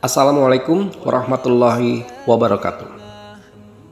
[0.00, 2.88] Assalamualaikum warahmatullahi wabarakatuh.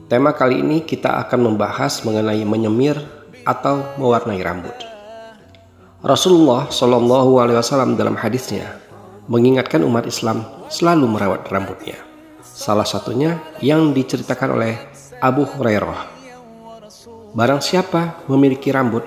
[0.08, 2.96] Tema kali ini kita akan membahas mengenai menyemir
[3.44, 4.72] atau mewarnai rambut.
[6.00, 8.80] Rasulullah Shallallahu Alaihi Wasallam dalam hadisnya
[9.28, 10.40] mengingatkan umat Islam
[10.72, 12.00] selalu merawat rambutnya.
[12.40, 14.80] Salah satunya yang diceritakan oleh
[15.20, 16.08] Abu Hurairah.
[17.36, 19.04] Barang siapa memiliki rambut,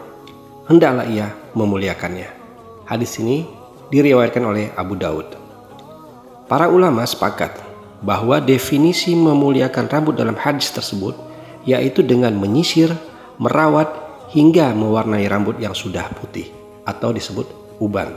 [0.69, 2.44] hendaklah ia memuliakannya.
[2.85, 3.49] Hadis ini
[3.89, 5.33] diriwayatkan oleh Abu Daud.
[6.45, 7.57] Para ulama sepakat
[8.05, 11.17] bahwa definisi memuliakan rambut dalam hadis tersebut
[11.65, 12.93] yaitu dengan menyisir,
[13.41, 13.89] merawat,
[14.29, 16.45] hingga mewarnai rambut yang sudah putih
[16.85, 17.49] atau disebut
[17.81, 18.13] uban.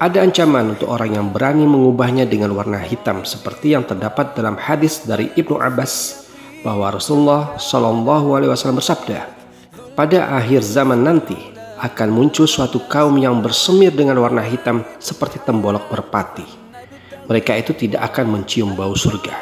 [0.00, 5.06] Ada ancaman untuk orang yang berani mengubahnya dengan warna hitam seperti yang terdapat dalam hadis
[5.06, 6.26] dari Ibnu Abbas
[6.66, 9.28] bahwa Rasulullah Shallallahu Alaihi Wasallam bersabda,
[9.94, 15.88] pada akhir zaman nanti akan muncul suatu kaum yang bersemir dengan warna hitam seperti tembolok
[15.88, 16.44] merpati.
[17.24, 19.32] Mereka itu tidak akan mencium bau surga.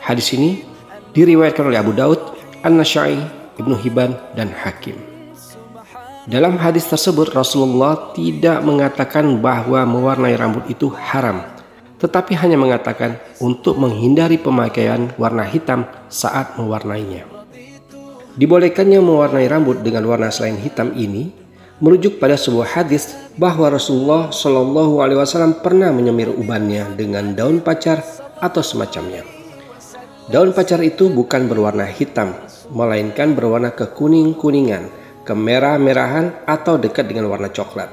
[0.00, 0.64] Hadis ini
[1.12, 2.20] diriwayatkan oleh Abu Daud,
[2.64, 3.20] An-Nasai,
[3.60, 4.96] Ibnu Hibban, dan Hakim.
[6.28, 11.40] Dalam hadis tersebut Rasulullah tidak mengatakan bahwa mewarnai rambut itu haram,
[11.96, 17.24] tetapi hanya mengatakan untuk menghindari pemakaian warna hitam saat mewarnainya.
[18.38, 21.47] Dibolehkannya mewarnai rambut dengan warna selain hitam ini
[21.78, 28.02] merujuk pada sebuah hadis bahwa Rasulullah Shallallahu Alaihi Wasallam pernah menyemir ubannya dengan daun pacar
[28.42, 29.22] atau semacamnya.
[30.28, 32.34] Daun pacar itu bukan berwarna hitam,
[32.74, 34.90] melainkan berwarna kekuning-kuningan,
[35.24, 37.88] kemerah-merahan atau dekat dengan warna coklat.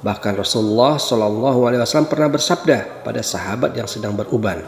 [0.00, 4.64] Bahkan Rasulullah Shallallahu Alaihi Wasallam pernah bersabda pada sahabat yang sedang beruban,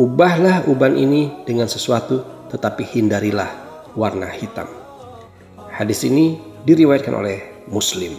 [0.00, 3.48] ubahlah uban ini dengan sesuatu, tetapi hindarilah
[3.94, 4.66] warna hitam.
[5.72, 8.14] Hadis ini diriwayatkan oleh Muslim.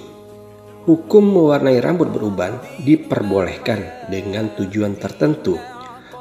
[0.84, 5.56] Hukum mewarnai rambut beruban diperbolehkan dengan tujuan tertentu.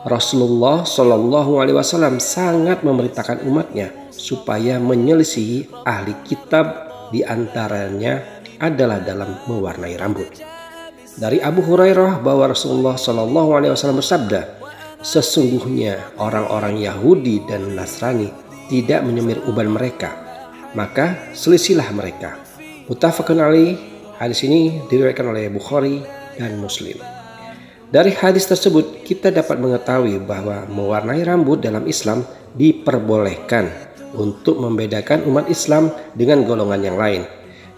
[0.06, 8.22] Rasulullah Shallallahu Alaihi Wasallam sangat memerintahkan umatnya supaya menyelisihi ahli kitab di antaranya
[8.62, 10.30] adalah dalam mewarnai rambut.
[11.18, 14.62] Dari Abu Hurairah bahwa Rasulullah Shallallahu Alaihi Wasallam bersabda,
[15.02, 18.30] sesungguhnya orang-orang Yahudi dan Nasrani
[18.70, 20.14] tidak menyemir uban mereka,
[20.72, 22.38] maka selisilah mereka.
[22.90, 23.78] Mutafakun Ali,
[24.18, 26.02] hadis ini diriwayatkan oleh Bukhari
[26.34, 26.98] dan Muslim.
[27.92, 32.26] Dari hadis tersebut kita dapat mengetahui bahwa mewarnai rambut dalam Islam
[32.58, 33.70] diperbolehkan
[34.18, 37.22] untuk membedakan umat Islam dengan golongan yang lain.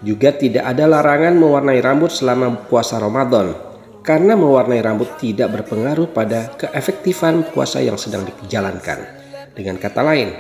[0.00, 3.52] Juga tidak ada larangan mewarnai rambut selama puasa Ramadan
[4.00, 9.04] karena mewarnai rambut tidak berpengaruh pada keefektifan puasa yang sedang dijalankan.
[9.52, 10.32] Dengan kata lain,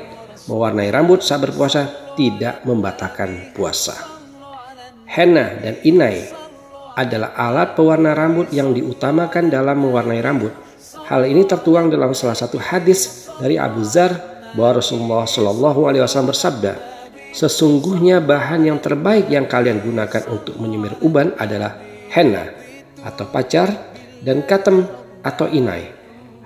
[0.48, 4.13] mewarnai rambut saat berpuasa tidak membatalkan puasa.
[5.14, 6.26] Henna dan inai
[6.98, 10.50] adalah alat pewarna rambut yang diutamakan dalam mewarnai rambut.
[11.06, 14.10] Hal ini tertuang dalam salah satu hadis dari Abu Zar
[14.58, 16.72] bahwa Rasulullah Shallallahu Alaihi Wasallam bersabda,
[17.30, 21.78] sesungguhnya bahan yang terbaik yang kalian gunakan untuk menyemir uban adalah
[22.10, 22.50] henna
[23.06, 23.70] atau pacar
[24.18, 24.82] dan katem
[25.22, 25.94] atau inai.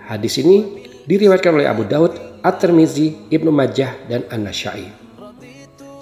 [0.09, 4.93] Hadis ini diriwayatkan oleh Abu Daud, At-Tirmizi, Ibnu Majah, dan An-Nasyai.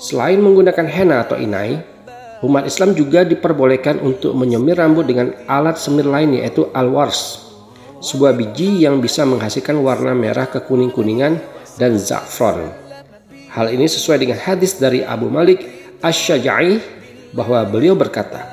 [0.02, 1.95] Selain menggunakan henna atau inai,
[2.44, 7.48] Umat Islam juga diperbolehkan untuk menyemir rambut dengan alat semir lain yaitu al-wars,
[8.04, 11.40] sebuah biji yang bisa menghasilkan warna merah kekuning-kuningan
[11.80, 12.76] dan za'fran.
[13.48, 15.64] Hal ini sesuai dengan hadis dari Abu Malik
[16.04, 16.76] Asy-Syaja'i
[17.32, 18.44] bahwa beliau berkata,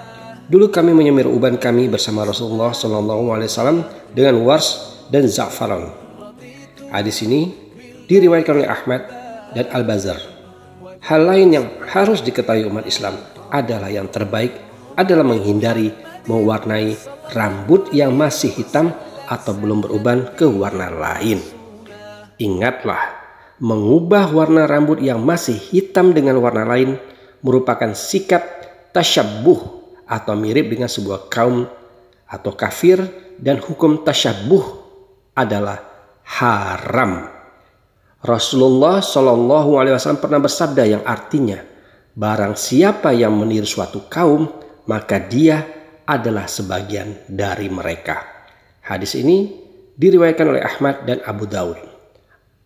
[0.47, 3.83] "Dulu kami menyemir uban kami bersama Rasulullah SAW
[4.15, 5.91] dengan wars dan za'fran."
[6.87, 7.51] Hadis ini
[8.07, 9.01] diriwayatkan oleh Ahmad
[9.51, 10.23] dan Al-Bazar.
[11.03, 14.57] Hal lain yang harus diketahui umat Islam adalah yang terbaik
[14.97, 15.93] adalah menghindari
[16.25, 16.97] mewarnai
[17.37, 18.89] rambut yang masih hitam
[19.29, 21.39] atau belum beruban ke warna lain.
[22.41, 23.13] Ingatlah,
[23.61, 26.97] mengubah warna rambut yang masih hitam dengan warna lain
[27.45, 28.41] merupakan sikap
[28.95, 31.69] tasyabuh atau mirip dengan sebuah kaum
[32.27, 32.99] atau kafir
[33.37, 34.81] dan hukum tasyabuh
[35.37, 35.81] adalah
[36.25, 37.29] haram.
[38.23, 41.72] Rasulullah Shallallahu Alaihi Wasallam pernah bersabda yang artinya
[42.13, 44.45] Barang siapa yang meniru suatu kaum,
[44.85, 45.65] maka dia
[46.05, 48.21] adalah sebagian dari mereka.
[48.85, 49.49] Hadis ini
[49.97, 51.79] diriwayatkan oleh Ahmad dan Abu Daud.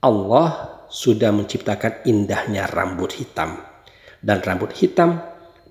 [0.03, 3.63] Allah sudah menciptakan indahnya rambut hitam.
[4.19, 5.21] Dan rambut hitam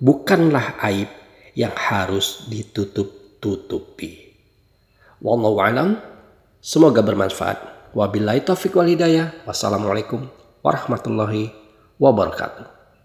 [0.01, 1.11] bukanlah aib
[1.53, 4.33] yang harus ditutup-tutupi.
[5.21, 5.89] Wallahu alam.
[6.61, 7.93] Semoga bermanfaat.
[7.93, 9.45] Wabillahi taufiq wal hidayah.
[9.45, 10.25] Wassalamualaikum
[10.65, 11.53] warahmatullahi
[12.01, 12.76] wabarakatuh.